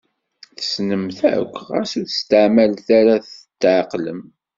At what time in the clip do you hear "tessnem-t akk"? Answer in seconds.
0.57-1.55